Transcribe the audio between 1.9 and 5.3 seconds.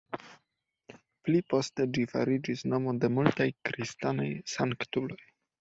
ĝi fariĝis nomo de multaj kristanaj sanktuloj.